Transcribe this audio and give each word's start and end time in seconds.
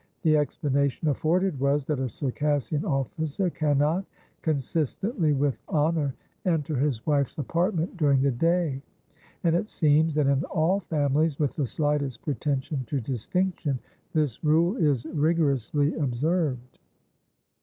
The 0.23 0.35
explanation 0.35 1.09
afforded 1.09 1.59
was, 1.59 1.85
that 1.85 1.99
a 1.99 2.09
Circassian 2.09 2.83
officer 2.85 3.51
cannot, 3.51 4.03
consistently 4.41 5.31
with 5.31 5.59
honour, 5.69 6.15
enter 6.43 6.75
his 6.75 7.05
wife's 7.05 7.37
apartment 7.37 7.97
during 7.97 8.23
the 8.23 8.31
day, 8.31 8.81
and 9.43 9.55
it 9.55 9.69
seems 9.69 10.15
that 10.15 10.25
in 10.25 10.43
all 10.45 10.79
families 10.79 11.37
with 11.37 11.55
the 11.55 11.67
slightest 11.67 12.23
pretension 12.23 12.83
to 12.85 12.99
distinction 12.99 13.77
this 14.11 14.43
rule 14.43 14.75
is 14.77 15.05
rigorously 15.05 15.93
observed. 15.93 16.79